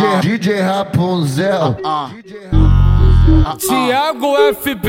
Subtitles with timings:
[0.00, 1.76] DJ, DJ Rapunzel.
[3.58, 4.88] Tiago FB,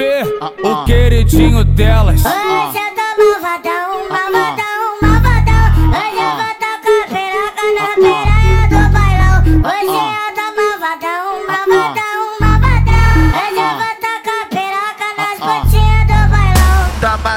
[0.64, 2.24] o queridinho delas.
[2.24, 5.68] Hoje eu tô malvadão, malvadão, malvadão.
[5.92, 9.36] Hoje eu vou tocar piroca na piranha do bailão.
[9.68, 13.12] Hoje eu tô malvadão, malvadão, malvadão.
[13.36, 16.80] Hoje eu vou tocar piroca nas botinhas do bailão.
[17.02, 17.34] Toma,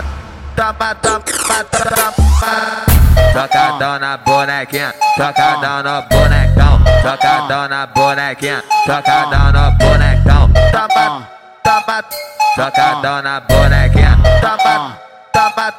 [0.54, 2.93] toma, toma, toma.
[3.32, 10.50] Tocadão na bonequinha, tocadão no bonecão, tocadão na bonequinha, tocadão no bonecão.
[10.72, 11.28] Toma,
[11.62, 12.04] toma,
[12.56, 14.96] tocadão na bonequinha, toma,
[15.32, 15.74] toma,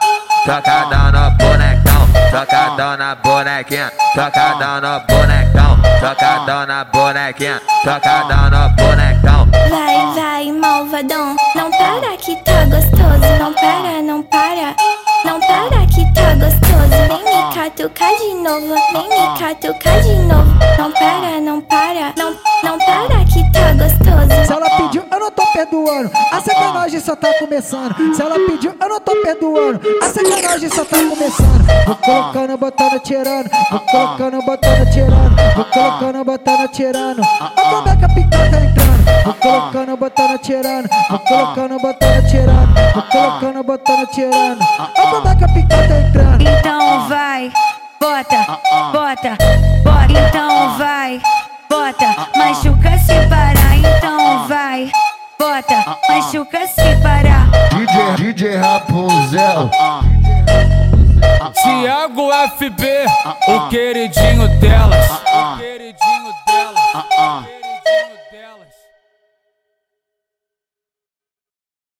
[0.45, 9.47] tocadão no bonecão, tocadão na bonequinha, tocadão no bonecão, tocadão na bonequinha, tocadão no bonecão.
[9.69, 11.35] Vai, vai, malvadão.
[11.55, 13.24] Não para que tá gostoso.
[17.75, 18.73] Catucar de novo.
[18.93, 20.55] Vem me catucar de novo.
[20.77, 22.13] Não para, não para.
[22.17, 22.31] Não,
[22.63, 24.45] não para que tá gostoso.
[24.45, 26.11] Se ela pediu, eu não tô perdoando.
[26.31, 28.15] A sacanagem só tá começando.
[28.15, 29.81] Se ela pediu, eu não tô perdoando.
[30.01, 31.85] A sacanagem só tá começando.
[31.85, 33.49] Vou colocando, botando, tirando.
[33.69, 35.55] Vou colocando, botando, tirando.
[35.55, 37.21] Vou colocando, botando, tirando.
[37.41, 38.85] Olha como é que a pica tá entrando.
[39.25, 40.89] Vou colocando, botando, tirando.
[41.09, 42.93] Vou colocando, botando, tirando.
[42.93, 44.61] Vou colocando, botando, tirando.
[44.79, 46.41] Olha como é que a tá entrando.
[46.41, 47.24] Então vai,
[47.99, 48.59] bota,
[48.93, 49.37] bota,
[49.83, 50.07] bota.
[50.09, 51.21] Então vai,
[51.69, 53.77] bota, machuca se parar.
[53.77, 54.91] Então vai,
[55.37, 57.49] bota, machuca se parar.
[57.71, 59.69] DJ, DJ Rapunzel.
[61.61, 63.05] Tiago FB,
[63.47, 65.09] o queridinho delas.
[65.09, 66.04] O queridinho delas.